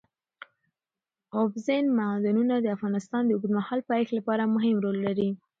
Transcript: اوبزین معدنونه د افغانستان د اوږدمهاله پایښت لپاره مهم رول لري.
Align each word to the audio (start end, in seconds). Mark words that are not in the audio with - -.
اوبزین 1.39 1.85
معدنونه 1.99 2.55
د 2.59 2.65
افغانستان 2.75 3.21
د 3.25 3.29
اوږدمهاله 3.33 3.87
پایښت 3.91 4.13
لپاره 4.15 4.51
مهم 4.55 4.75
رول 4.85 4.97
لري. 5.07 5.29